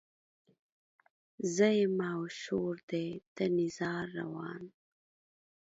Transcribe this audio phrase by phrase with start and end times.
[1.55, 4.63] زه يمه او شور دی د نيزار روان